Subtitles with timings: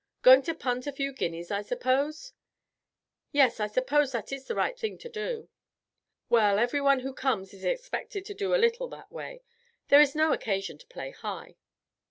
[0.23, 2.33] Going to punt a few guineas, I suppose?"
[3.31, 5.47] "Yes, I suppose that is the right thing to do."
[6.27, 9.43] "Well, everyone who comes is expected to do a little that way;
[9.89, 11.57] there is no occasion to play high."